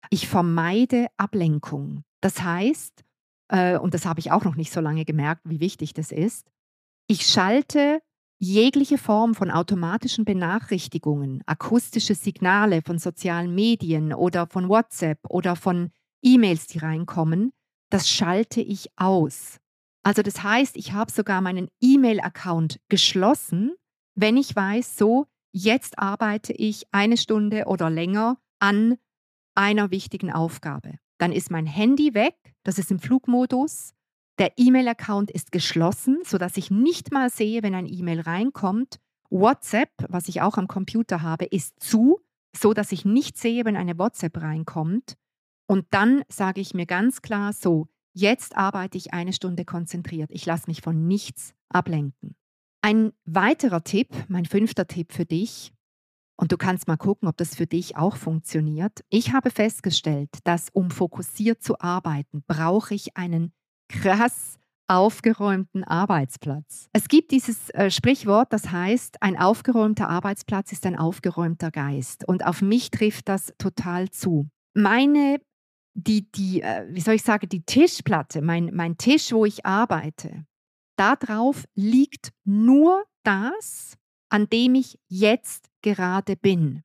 Ich 0.10 0.28
vermeide 0.28 1.08
Ablenkung. 1.18 2.04
Das 2.22 2.42
heißt, 2.42 3.04
äh, 3.50 3.78
und 3.78 3.94
das 3.94 4.06
habe 4.06 4.20
ich 4.20 4.32
auch 4.32 4.44
noch 4.44 4.56
nicht 4.56 4.72
so 4.72 4.82
lange 4.82 5.06
gemerkt, 5.06 5.42
wie 5.46 5.60
wichtig 5.60 5.94
das 5.94 6.12
ist, 6.12 6.50
ich 7.08 7.28
schalte 7.28 8.02
jegliche 8.40 8.98
Form 8.98 9.36
von 9.36 9.52
automatischen 9.52 10.26
Benachrichtigungen, 10.26 11.44
akustische 11.46 12.16
Signale 12.16 12.82
von 12.82 12.98
sozialen 12.98 13.54
Medien 13.54 14.14
oder 14.14 14.48
von 14.48 14.68
WhatsApp 14.68 15.20
oder 15.30 15.56
von 15.56 15.92
E-Mails, 16.22 16.68
die 16.68 16.80
reinkommen, 16.80 17.54
das 17.90 18.10
schalte 18.10 18.62
ich 18.62 18.90
aus. 18.96 19.60
Also 20.04 20.22
das 20.22 20.44
heißt, 20.44 20.76
ich 20.76 20.92
habe 20.92 21.12
sogar 21.12 21.42
meinen 21.42 21.70
E-Mail-Account 21.82 22.80
geschlossen, 22.90 23.74
wenn 24.16 24.38
ich 24.38 24.56
weiß, 24.56 24.98
so, 24.98 25.28
jetzt 25.54 25.98
arbeite 25.98 26.54
ich 26.54 26.84
eine 26.92 27.18
Stunde 27.18 27.66
oder 27.66 27.90
länger 27.90 28.38
an 28.60 28.98
einer 29.56 29.92
wichtigen 29.92 30.32
Aufgabe. 30.32 31.00
Dann 31.18 31.32
ist 31.32 31.52
mein 31.52 31.66
Handy 31.66 32.14
weg, 32.14 32.36
das 32.64 32.78
ist 32.80 32.92
im 32.92 33.00
Flugmodus. 33.00 33.94
Der 34.40 34.54
E-Mail-Account 34.58 35.32
ist 35.32 35.52
geschlossen, 35.52 36.20
sodass 36.26 36.58
ich 36.58 36.72
nicht 36.72 37.12
mal 37.12 37.30
sehe, 37.30 37.64
wenn 37.64 37.76
ein 37.76 37.88
E-Mail 37.88 38.22
reinkommt. 38.22 39.00
WhatsApp, 39.30 39.92
was 40.10 40.28
ich 40.28 40.42
auch 40.42 40.58
am 40.58 40.68
Computer 40.68 41.22
habe, 41.22 41.46
ist 41.46 41.80
zu, 41.80 42.20
sodass 42.56 42.92
ich 42.92 43.06
nicht 43.06 43.38
sehe, 43.38 43.64
wenn 43.64 43.78
eine 43.78 43.98
WhatsApp 43.98 44.42
reinkommt. 44.42 45.16
Und 45.68 45.86
dann 45.92 46.24
sage 46.30 46.62
ich 46.62 46.74
mir 46.74 46.86
ganz 46.86 47.22
klar 47.22 47.54
so, 47.54 47.88
jetzt 48.14 48.56
arbeite 48.56 48.98
ich 48.98 49.14
eine 49.14 49.34
Stunde 49.34 49.66
konzentriert. 49.66 50.30
Ich 50.32 50.46
lasse 50.46 50.68
mich 50.68 50.82
von 50.82 51.08
nichts 51.08 51.54
ablenken. 51.70 52.36
Ein 52.82 53.14
weiterer 53.26 53.84
Tipp, 53.84 54.10
mein 54.28 54.46
fünfter 54.46 54.88
Tipp 54.88 55.14
für 55.14 55.26
dich, 55.26 55.74
und 56.36 56.52
du 56.52 56.58
kannst 56.58 56.88
mal 56.88 56.98
gucken, 56.98 57.28
ob 57.28 57.38
das 57.38 57.56
für 57.56 57.68
dich 57.68 57.96
auch 57.96 58.16
funktioniert. 58.16 59.04
Ich 59.10 59.34
habe 59.34 59.50
festgestellt, 59.50 60.30
dass 60.44 60.70
um 60.74 60.90
fokussiert 60.90 61.62
zu 61.62 61.80
arbeiten, 61.80 62.44
brauche 62.48 62.96
ich 62.96 63.16
einen 63.16 63.54
krass 63.88 64.58
aufgeräumten 64.88 65.84
Arbeitsplatz. 65.84 66.90
Es 66.92 67.08
gibt 67.08 67.32
dieses 67.32 67.70
äh, 67.70 67.90
Sprichwort, 67.90 68.52
das 68.52 68.72
heißt, 68.72 69.22
ein 69.22 69.38
aufgeräumter 69.38 70.10
Arbeitsplatz 70.10 70.72
ist 70.72 70.86
ein 70.86 70.98
aufgeräumter 70.98 71.72
Geist. 71.72 72.28
Und 72.28 72.46
auf 72.46 72.62
mich 72.62 72.92
trifft 72.92 73.30
das 73.30 73.54
total 73.58 74.10
zu. 74.10 74.50
Meine, 74.74 75.40
die, 75.94 76.32
die, 76.32 76.62
äh, 76.62 76.86
wie 76.90 77.02
soll 77.02 77.16
ich 77.16 77.24
sagen, 77.24 77.50
die 77.50 77.64
Tischplatte, 77.64 78.42
mein, 78.42 78.72
mein 78.74 78.98
Tisch, 78.98 79.32
wo 79.32 79.46
ich 79.46 79.66
arbeite, 79.66 80.46
darauf 80.98 81.66
liegt 81.76 82.32
nur 82.44 83.04
das, 83.24 83.96
an 84.30 84.48
dem 84.50 84.76
ich 84.76 85.00
jetzt 85.08 85.70
gerade 85.82 86.36
bin. 86.36 86.82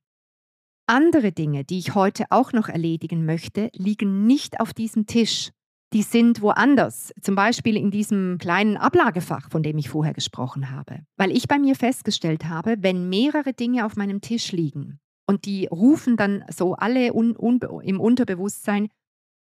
Andere 0.87 1.31
Dinge, 1.31 1.63
die 1.63 1.79
ich 1.79 1.95
heute 1.95 2.25
auch 2.29 2.51
noch 2.51 2.67
erledigen 2.67 3.25
möchte, 3.25 3.69
liegen 3.73 4.25
nicht 4.25 4.59
auf 4.59 4.73
diesem 4.73 5.05
Tisch. 5.05 5.51
Die 5.93 6.03
sind 6.03 6.41
woanders, 6.41 7.11
zum 7.21 7.35
Beispiel 7.35 7.75
in 7.75 7.89
diesem 7.89 8.37
kleinen 8.39 8.77
Ablagefach, 8.77 9.49
von 9.49 9.63
dem 9.63 9.77
ich 9.79 9.89
vorher 9.89 10.13
gesprochen 10.13 10.69
habe. 10.69 10.99
Weil 11.17 11.31
ich 11.35 11.47
bei 11.47 11.57
mir 11.57 11.75
festgestellt 11.75 12.45
habe, 12.45 12.75
wenn 12.79 13.09
mehrere 13.09 13.53
Dinge 13.53 13.85
auf 13.85 13.95
meinem 13.95 14.21
Tisch 14.21 14.51
liegen 14.51 14.99
und 15.29 15.45
die 15.45 15.67
rufen 15.67 16.17
dann 16.17 16.43
so 16.51 16.73
alle 16.73 17.13
un, 17.13 17.37
un, 17.37 17.59
im 17.83 17.99
Unterbewusstsein, 17.99 18.89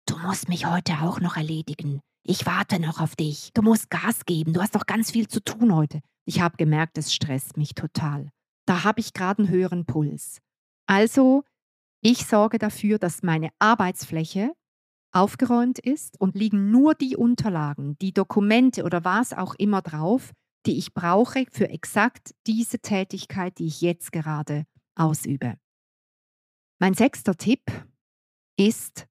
du 0.05 0.17
musst 0.17 0.49
mich 0.49 0.65
heute 0.65 0.93
auch 1.01 1.19
noch 1.19 1.37
erledigen. 1.37 2.01
Ich 2.25 2.45
warte 2.45 2.79
noch 2.79 3.01
auf 3.01 3.15
dich. 3.15 3.51
Du 3.53 3.61
musst 3.61 3.89
Gas 3.89 4.25
geben. 4.25 4.53
Du 4.53 4.61
hast 4.61 4.75
doch 4.75 4.85
ganz 4.85 5.11
viel 5.11 5.27
zu 5.27 5.43
tun 5.43 5.75
heute. 5.75 5.99
Ich 6.25 6.39
habe 6.39 6.55
gemerkt, 6.57 6.97
es 6.97 7.13
stresst 7.13 7.57
mich 7.57 7.75
total. 7.75 8.29
Da 8.65 8.83
habe 8.83 9.01
ich 9.01 9.13
gerade 9.13 9.43
einen 9.43 9.51
höheren 9.51 9.85
Puls. 9.85 10.39
Also, 10.87 11.43
ich 12.01 12.25
sorge 12.25 12.59
dafür, 12.59 12.97
dass 12.97 13.23
meine 13.23 13.49
Arbeitsfläche 13.59 14.53
aufgeräumt 15.11 15.79
ist 15.79 16.19
und 16.19 16.35
liegen 16.35 16.71
nur 16.71 16.95
die 16.95 17.15
Unterlagen, 17.15 17.97
die 18.01 18.13
Dokumente 18.13 18.83
oder 18.83 19.03
was 19.03 19.33
auch 19.33 19.53
immer 19.55 19.81
drauf, 19.81 20.31
die 20.65 20.77
ich 20.77 20.93
brauche 20.93 21.45
für 21.51 21.69
exakt 21.69 22.33
diese 22.47 22.79
Tätigkeit, 22.79 23.57
die 23.59 23.67
ich 23.67 23.81
jetzt 23.81 24.11
gerade 24.11 24.65
ausübe. 24.95 25.55
Mein 26.79 26.93
sechster 26.93 27.35
Tipp 27.35 27.61
ist, 28.57 29.07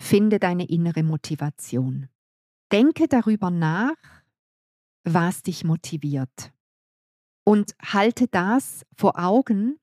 Finde 0.00 0.38
deine 0.38 0.64
innere 0.64 1.02
Motivation. 1.02 2.08
Denke 2.72 3.06
darüber 3.06 3.50
nach, 3.50 3.94
was 5.04 5.42
dich 5.42 5.62
motiviert. 5.62 6.52
Und 7.44 7.74
halte 7.82 8.26
das 8.26 8.86
vor 8.96 9.18
Augen, 9.18 9.78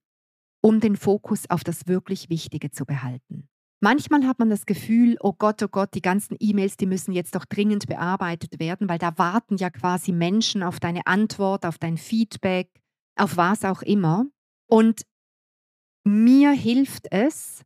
um 0.60 0.80
den 0.80 0.98
Fokus 0.98 1.48
auf 1.50 1.64
das 1.64 1.88
wirklich 1.88 2.32
Wichtige 2.32 2.72
zu 2.72 2.86
behalten. 2.86 3.48
Manchmal 3.80 4.26
hat 4.26 4.40
man 4.40 4.50
das 4.50 4.66
Gefühl, 4.66 5.18
oh 5.20 5.34
Gott, 5.34 5.62
oh 5.62 5.68
Gott, 5.68 5.94
die 5.94 6.02
ganzen 6.02 6.36
E-Mails, 6.40 6.78
die 6.78 6.88
müssen 6.88 7.12
jetzt 7.12 7.36
doch 7.36 7.46
dringend 7.46 7.86
bearbeitet 7.86 8.60
werden, 8.60 8.90
weil 8.90 8.98
da 8.98 9.20
warten 9.20 9.58
ja 9.58 9.70
quasi 9.70 10.12
Menschen 10.12 10.64
auf 10.64 10.80
deine 10.80 11.06
Antwort, 11.06 11.64
auf 11.64 11.78
dein 11.78 11.98
Feedback, 11.98 12.72
auf 13.16 13.38
was 13.38 13.64
auch 13.64 13.84
immer. 13.84 14.26
Und 14.66 15.04
mir 16.04 16.52
hilft 16.52 17.06
es, 17.12 17.64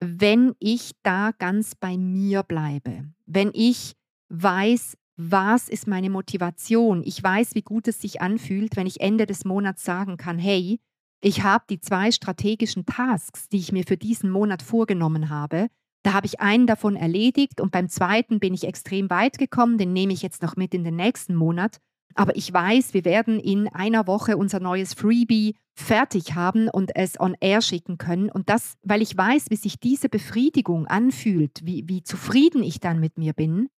wenn 0.00 0.54
ich 0.58 0.92
da 1.02 1.30
ganz 1.38 1.74
bei 1.74 1.96
mir 1.96 2.42
bleibe, 2.42 3.04
wenn 3.26 3.50
ich 3.52 3.94
weiß, 4.30 4.96
was 5.16 5.68
ist 5.68 5.86
meine 5.86 6.08
Motivation, 6.08 7.02
ich 7.04 7.22
weiß, 7.22 7.54
wie 7.54 7.62
gut 7.62 7.86
es 7.88 8.00
sich 8.00 8.22
anfühlt, 8.22 8.76
wenn 8.76 8.86
ich 8.86 9.00
Ende 9.00 9.26
des 9.26 9.44
Monats 9.44 9.84
sagen 9.84 10.16
kann, 10.16 10.38
hey, 10.38 10.80
ich 11.22 11.42
habe 11.42 11.64
die 11.68 11.80
zwei 11.80 12.10
strategischen 12.10 12.86
Tasks, 12.86 13.48
die 13.48 13.58
ich 13.58 13.72
mir 13.72 13.84
für 13.84 13.98
diesen 13.98 14.30
Monat 14.30 14.62
vorgenommen 14.62 15.28
habe, 15.28 15.68
da 16.02 16.14
habe 16.14 16.26
ich 16.26 16.40
einen 16.40 16.66
davon 16.66 16.96
erledigt 16.96 17.60
und 17.60 17.72
beim 17.72 17.90
zweiten 17.90 18.40
bin 18.40 18.54
ich 18.54 18.64
extrem 18.64 19.10
weit 19.10 19.36
gekommen, 19.36 19.76
den 19.76 19.92
nehme 19.92 20.14
ich 20.14 20.22
jetzt 20.22 20.42
noch 20.42 20.56
mit 20.56 20.72
in 20.72 20.84
den 20.84 20.96
nächsten 20.96 21.34
Monat. 21.34 21.76
Aber 22.14 22.36
ich 22.36 22.52
weiß, 22.52 22.94
wir 22.94 23.04
werden 23.04 23.38
in 23.40 23.68
einer 23.68 24.06
Woche 24.06 24.36
unser 24.36 24.60
neues 24.60 24.94
Freebie 24.94 25.54
fertig 25.74 26.34
haben 26.34 26.68
und 26.68 26.94
es 26.94 27.18
on 27.18 27.36
air 27.40 27.62
schicken 27.62 27.98
können. 27.98 28.30
Und 28.30 28.48
das, 28.48 28.74
weil 28.82 29.02
ich 29.02 29.16
weiß, 29.16 29.46
wie 29.50 29.56
sich 29.56 29.78
diese 29.78 30.08
Befriedigung 30.08 30.86
anfühlt, 30.86 31.60
wie, 31.64 31.84
wie 31.86 32.02
zufrieden 32.02 32.62
ich 32.62 32.80
dann 32.80 33.00
mit 33.00 33.18
mir 33.18 33.32
bin, 33.32 33.68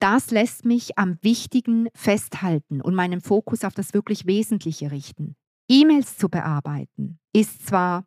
das 0.00 0.30
lässt 0.30 0.64
mich 0.64 0.98
am 0.98 1.18
Wichtigen 1.20 1.88
festhalten 1.94 2.80
und 2.80 2.94
meinen 2.94 3.20
Fokus 3.20 3.64
auf 3.64 3.74
das 3.74 3.92
wirklich 3.92 4.26
Wesentliche 4.26 4.90
richten. 4.90 5.36
E-Mails 5.68 6.16
zu 6.16 6.28
bearbeiten 6.28 7.18
ist 7.32 7.66
zwar 7.66 8.04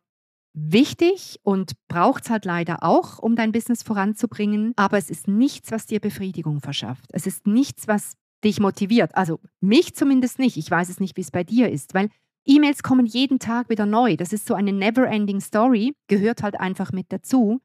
wichtig 0.54 1.40
und 1.42 1.72
braucht 1.88 2.24
es 2.24 2.30
halt 2.30 2.44
leider 2.44 2.82
auch, 2.82 3.18
um 3.18 3.36
dein 3.36 3.52
Business 3.52 3.82
voranzubringen, 3.82 4.72
aber 4.76 4.98
es 4.98 5.10
ist 5.10 5.28
nichts, 5.28 5.72
was 5.72 5.86
dir 5.86 6.00
Befriedigung 6.00 6.60
verschafft. 6.60 7.10
Es 7.12 7.26
ist 7.26 7.46
nichts, 7.46 7.88
was 7.88 8.16
dich 8.44 8.60
motiviert. 8.60 9.14
Also 9.16 9.40
mich 9.60 9.94
zumindest 9.94 10.38
nicht. 10.38 10.56
Ich 10.56 10.70
weiß 10.70 10.88
es 10.88 11.00
nicht, 11.00 11.16
wie 11.16 11.22
es 11.22 11.30
bei 11.30 11.44
dir 11.44 11.70
ist, 11.70 11.94
weil 11.94 12.10
E-Mails 12.46 12.82
kommen 12.82 13.06
jeden 13.06 13.38
Tag 13.38 13.70
wieder 13.70 13.86
neu. 13.86 14.16
Das 14.16 14.32
ist 14.32 14.46
so 14.46 14.54
eine 14.54 14.72
never-ending 14.72 15.40
Story, 15.40 15.94
gehört 16.08 16.42
halt 16.42 16.60
einfach 16.60 16.92
mit 16.92 17.06
dazu. 17.10 17.60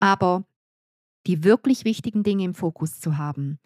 Aber 0.00 0.44
die 1.26 1.44
wirklich 1.44 1.84
wichtigen 1.84 2.22
Dinge 2.22 2.44
im 2.44 2.54
Fokus 2.54 3.00
zu 3.00 3.18
haben, 3.18 3.58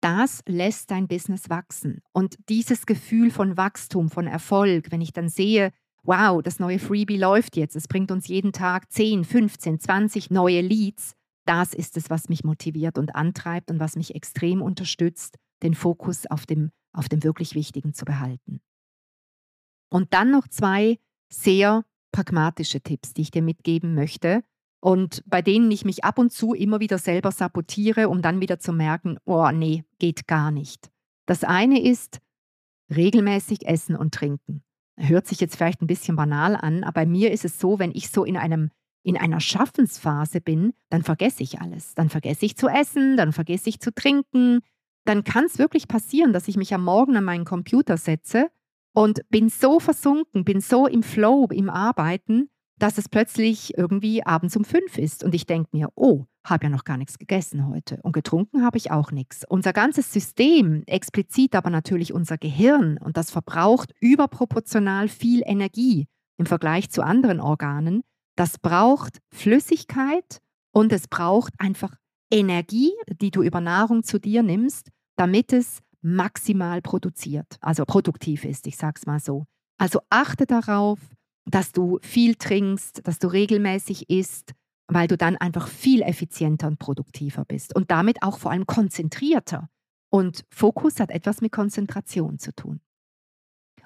das 0.00 0.42
lässt 0.46 0.90
dein 0.90 1.08
Business 1.08 1.50
wachsen. 1.50 2.00
Und 2.12 2.36
dieses 2.48 2.86
Gefühl 2.86 3.30
von 3.30 3.56
Wachstum, 3.56 4.08
von 4.08 4.26
Erfolg, 4.26 4.92
wenn 4.92 5.00
ich 5.00 5.12
dann 5.12 5.28
sehe, 5.28 5.72
wow, 6.04 6.40
das 6.42 6.60
neue 6.60 6.78
Freebie 6.78 7.16
läuft 7.16 7.56
jetzt, 7.56 7.74
es 7.74 7.88
bringt 7.88 8.10
uns 8.10 8.28
jeden 8.28 8.52
Tag 8.52 8.90
10, 8.92 9.24
15, 9.24 9.80
20 9.80 10.30
neue 10.30 10.60
Leads, 10.60 11.14
das 11.44 11.74
ist 11.74 11.96
es, 11.96 12.10
was 12.10 12.28
mich 12.28 12.44
motiviert 12.44 12.98
und 12.98 13.16
antreibt 13.16 13.70
und 13.70 13.80
was 13.80 13.96
mich 13.96 14.14
extrem 14.14 14.62
unterstützt, 14.62 15.36
den 15.62 15.74
Fokus 15.74 16.26
auf 16.26 16.46
dem, 16.46 16.70
auf 16.92 17.08
dem 17.08 17.22
wirklich 17.22 17.54
Wichtigen 17.54 17.94
zu 17.94 18.04
behalten. 18.04 18.60
Und 19.90 20.12
dann 20.14 20.30
noch 20.30 20.48
zwei 20.48 20.98
sehr 21.30 21.84
pragmatische 22.12 22.80
Tipps, 22.80 23.12
die 23.14 23.22
ich 23.22 23.30
dir 23.30 23.42
mitgeben 23.42 23.94
möchte 23.94 24.42
und 24.80 25.22
bei 25.26 25.42
denen 25.42 25.70
ich 25.70 25.84
mich 25.84 26.04
ab 26.04 26.18
und 26.18 26.32
zu 26.32 26.54
immer 26.54 26.80
wieder 26.80 26.98
selber 26.98 27.32
sabotiere, 27.32 28.08
um 28.08 28.22
dann 28.22 28.40
wieder 28.40 28.58
zu 28.58 28.72
merken, 28.72 29.18
oh 29.24 29.50
nee, 29.50 29.84
geht 29.98 30.26
gar 30.26 30.50
nicht. 30.50 30.90
Das 31.26 31.44
eine 31.44 31.82
ist 31.82 32.20
regelmäßig 32.94 33.66
essen 33.66 33.96
und 33.96 34.14
trinken. 34.14 34.62
Hört 34.96 35.26
sich 35.26 35.40
jetzt 35.40 35.56
vielleicht 35.56 35.82
ein 35.82 35.86
bisschen 35.86 36.16
banal 36.16 36.56
an, 36.56 36.84
aber 36.84 37.02
bei 37.02 37.06
mir 37.06 37.32
ist 37.32 37.44
es 37.44 37.60
so, 37.60 37.78
wenn 37.78 37.92
ich 37.92 38.10
so 38.10 38.24
in 38.24 38.36
einem 38.36 38.70
in 39.04 39.16
einer 39.16 39.40
Schaffensphase 39.40 40.40
bin, 40.40 40.74
dann 40.90 41.02
vergesse 41.02 41.42
ich 41.42 41.60
alles. 41.60 41.94
Dann 41.94 42.10
vergesse 42.10 42.44
ich 42.44 42.56
zu 42.56 42.68
essen, 42.68 43.16
dann 43.16 43.32
vergesse 43.32 43.68
ich 43.68 43.80
zu 43.80 43.94
trinken. 43.94 44.60
Dann 45.08 45.24
kann 45.24 45.46
es 45.46 45.58
wirklich 45.58 45.88
passieren, 45.88 46.34
dass 46.34 46.48
ich 46.48 46.58
mich 46.58 46.74
am 46.74 46.84
Morgen 46.84 47.16
an 47.16 47.24
meinen 47.24 47.46
Computer 47.46 47.96
setze 47.96 48.50
und 48.92 49.22
bin 49.30 49.48
so 49.48 49.80
versunken, 49.80 50.44
bin 50.44 50.60
so 50.60 50.86
im 50.86 51.02
Flow, 51.02 51.46
im 51.50 51.70
Arbeiten, 51.70 52.50
dass 52.78 52.98
es 52.98 53.08
plötzlich 53.08 53.78
irgendwie 53.78 54.22
abends 54.26 54.54
um 54.54 54.66
fünf 54.66 54.98
ist. 54.98 55.24
Und 55.24 55.34
ich 55.34 55.46
denke 55.46 55.70
mir, 55.72 55.88
oh, 55.94 56.26
habe 56.44 56.64
ja 56.64 56.68
noch 56.68 56.84
gar 56.84 56.98
nichts 56.98 57.16
gegessen 57.16 57.66
heute. 57.68 57.98
Und 58.02 58.12
getrunken 58.12 58.62
habe 58.62 58.76
ich 58.76 58.90
auch 58.90 59.10
nichts. 59.10 59.46
Unser 59.48 59.72
ganzes 59.72 60.12
System, 60.12 60.82
explizit 60.84 61.54
aber 61.54 61.70
natürlich 61.70 62.12
unser 62.12 62.36
Gehirn, 62.36 62.98
und 62.98 63.16
das 63.16 63.30
verbraucht 63.30 63.94
überproportional 64.00 65.08
viel 65.08 65.40
Energie 65.46 66.06
im 66.36 66.44
Vergleich 66.44 66.90
zu 66.90 67.00
anderen 67.00 67.40
Organen, 67.40 68.02
das 68.36 68.58
braucht 68.58 69.20
Flüssigkeit 69.32 70.42
und 70.70 70.92
es 70.92 71.08
braucht 71.08 71.54
einfach 71.56 71.94
Energie, 72.30 72.92
die 73.22 73.30
du 73.30 73.42
über 73.42 73.62
Nahrung 73.62 74.02
zu 74.02 74.20
dir 74.20 74.42
nimmst, 74.42 74.90
damit 75.18 75.52
es 75.52 75.80
maximal 76.00 76.80
produziert, 76.80 77.58
also 77.60 77.84
produktiv 77.84 78.44
ist, 78.44 78.66
ich 78.66 78.76
sage 78.76 78.94
es 78.96 79.06
mal 79.06 79.20
so. 79.20 79.46
Also 79.78 80.00
achte 80.10 80.46
darauf, 80.46 81.00
dass 81.44 81.72
du 81.72 81.98
viel 82.02 82.36
trinkst, 82.36 83.06
dass 83.06 83.18
du 83.18 83.28
regelmäßig 83.28 84.10
isst, 84.10 84.54
weil 84.86 85.08
du 85.08 85.16
dann 85.16 85.36
einfach 85.36 85.68
viel 85.68 86.02
effizienter 86.02 86.68
und 86.68 86.78
produktiver 86.78 87.44
bist 87.44 87.74
und 87.74 87.90
damit 87.90 88.22
auch 88.22 88.38
vor 88.38 88.50
allem 88.50 88.66
konzentrierter. 88.66 89.68
Und 90.10 90.44
Fokus 90.50 91.00
hat 91.00 91.10
etwas 91.10 91.40
mit 91.40 91.52
Konzentration 91.52 92.38
zu 92.38 92.54
tun. 92.54 92.80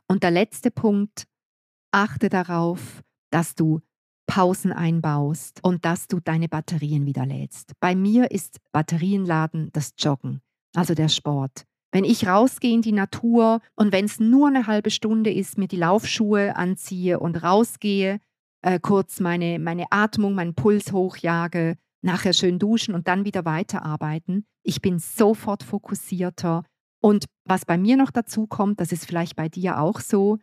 Und 0.07 0.23
der 0.23 0.31
letzte 0.31 0.71
Punkt, 0.71 1.27
achte 1.93 2.29
darauf, 2.29 3.03
dass 3.31 3.55
du 3.55 3.81
Pausen 4.27 4.73
einbaust 4.73 5.61
und 5.65 5.85
dass 5.85 6.07
du 6.07 6.21
deine 6.21 6.49
Batterien 6.49 7.07
wieder 7.07 7.27
lädst. 7.27 7.73
Bei 7.81 7.95
mir 7.95 8.31
ist 8.31 8.59
Batterienladen 8.73 9.71
das 9.73 9.95
Joggen, 9.99 10.41
also 10.75 10.95
der 10.95 11.09
Sport. 11.09 11.65
Wenn 11.93 12.05
ich 12.05 12.27
rausgehe 12.27 12.73
in 12.73 12.83
die 12.83 12.93
Natur 12.93 13.61
und 13.77 13.93
wenn 13.93 14.07
es 14.07 14.19
nur 14.19 14.49
eine 14.49 14.67
halbe 14.67 14.91
Stunde 14.91 15.31
ist, 15.31 15.59
mir 15.59 15.69
die 15.69 15.77
Laufschuhe 15.77 16.57
anziehe 16.57 17.21
und 17.21 17.43
rausgehe, 17.43 18.19
äh, 18.63 18.81
kurz 18.81 19.21
meine, 19.21 19.59
meine 19.59 19.87
Atmung, 19.91 20.35
meinen 20.35 20.55
Puls 20.55 20.93
hochjage, 20.93 21.77
nachher 22.01 22.33
schön 22.33 22.59
duschen 22.59 22.95
und 22.95 23.09
dann 23.09 23.27
wieder 23.27 23.45
weiterarbeiten. 23.45 24.47
Ich 24.63 24.81
bin 24.81 24.99
sofort 24.99 25.63
fokussierter. 25.63 26.65
Und 27.03 27.27
was 27.45 27.67
bei 27.67 27.77
mir 27.77 27.97
noch 27.97 28.11
dazu 28.11 28.47
kommt, 28.47 28.81
das 28.81 28.93
ist 28.93 29.05
vielleicht 29.05 29.37
bei 29.37 29.49
dir 29.49 29.79
auch 29.79 30.01
so, 30.01 30.39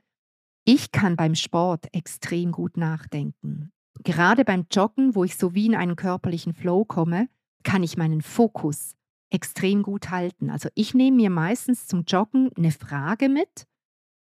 ich 0.65 0.91
kann 0.91 1.15
beim 1.15 1.33
Sport 1.33 1.87
extrem 1.93 2.51
gut 2.51 2.77
nachdenken. 2.77 3.71
Gerade 4.03 4.45
beim 4.45 4.67
Joggen, 4.69 5.15
wo 5.15 5.23
ich 5.23 5.35
so 5.35 5.55
wie 5.55 5.65
in 5.65 5.75
einen 5.75 5.95
körperlichen 5.95 6.53
Flow 6.53 6.85
komme, 6.85 7.27
kann 7.63 7.81
ich 7.81 7.97
meinen 7.97 8.21
Fokus 8.21 8.95
extrem 9.29 9.83
gut 9.83 10.09
halten. 10.09 10.49
Also 10.49 10.69
ich 10.75 10.93
nehme 10.93 11.17
mir 11.17 11.29
meistens 11.29 11.87
zum 11.87 12.03
Joggen 12.03 12.51
eine 12.57 12.71
Frage 12.71 13.29
mit 13.29 13.65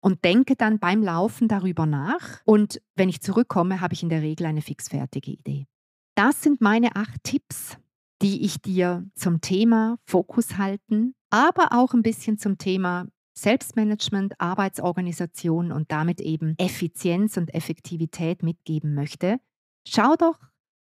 und 0.02 0.24
denke 0.24 0.56
dann 0.56 0.80
beim 0.80 1.04
Laufen 1.04 1.48
darüber 1.48 1.86
nach. 1.86 2.42
Und 2.46 2.82
wenn 2.96 3.10
ich 3.10 3.22
zurückkomme, 3.22 3.82
habe 3.82 3.94
ich 3.94 4.04
in 4.04 4.10
der 4.10 4.22
Regel 4.22 4.46
eine 4.46 4.62
fixfertige 4.62 5.32
Idee. 5.32 5.68
Das 6.16 6.42
sind 6.42 6.62
meine 6.62 6.96
acht 6.96 7.24
Tipps, 7.24 7.78
die 8.22 8.46
ich 8.46 8.62
dir 8.62 9.06
zum 9.16 9.42
Thema 9.42 9.98
Fokus 10.06 10.58
halten, 10.58 11.14
aber 11.30 11.70
auch 11.72 11.94
ein 11.94 12.04
bisschen 12.04 12.38
zum 12.38 12.58
Thema 12.58 13.08
Selbstmanagement, 13.38 14.40
Arbeitsorganisation 14.40 15.72
und 15.72 15.92
damit 15.92 16.22
eben 16.22 16.56
Effizienz 16.58 17.36
und 17.36 17.54
Effektivität 17.54 18.44
mitgeben 18.44 18.94
möchte. 18.94 19.40
Schau 19.86 20.16
doch, 20.16 20.40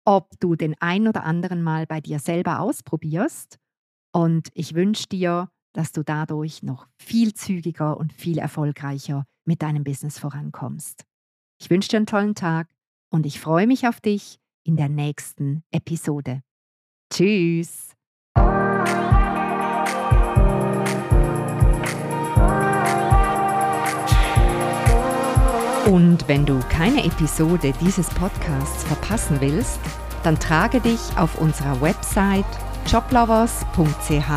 ob 0.05 0.39
du 0.39 0.55
den 0.55 0.75
ein 0.79 1.07
oder 1.07 1.25
anderen 1.25 1.61
mal 1.61 1.85
bei 1.85 1.99
dir 1.99 2.19
selber 2.19 2.61
ausprobierst. 2.61 3.59
Und 4.17 4.49
ich 4.55 4.73
wünsche 4.73 5.05
dir, 5.05 5.51
dass 5.73 5.91
du 5.91 6.01
dadurch 6.01 6.63
noch 6.63 6.87
viel 6.97 7.35
zügiger 7.35 7.97
und 7.97 8.11
viel 8.11 8.39
erfolgreicher 8.39 9.25
mit 9.45 9.61
deinem 9.61 9.83
Business 9.83 10.17
vorankommst. 10.17 11.05
Ich 11.61 11.69
wünsche 11.69 11.89
dir 11.89 11.97
einen 11.97 12.07
tollen 12.07 12.33
Tag 12.33 12.67
und 13.11 13.27
ich 13.27 13.39
freue 13.39 13.67
mich 13.67 13.87
auf 13.87 14.01
dich 14.01 14.39
in 14.63 14.75
der 14.75 14.89
nächsten 14.89 15.61
Episode. 15.69 16.41
Tschüss! 17.13 17.91
Und 25.85 26.27
wenn 26.27 26.43
du 26.47 26.59
keine 26.69 27.05
Episode 27.05 27.71
dieses 27.79 28.09
Podcasts 28.09 28.83
verpassen 28.85 29.39
willst, 29.41 29.79
dann 30.23 30.39
trage 30.39 30.81
dich 30.81 31.15
auf 31.17 31.39
unserer 31.39 31.79
Website 31.81 32.66
joblovers.ch 32.87 34.31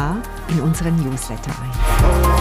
in 0.48 0.60
unseren 0.60 0.96
Newsletter 0.96 1.52
ein. 1.62 2.39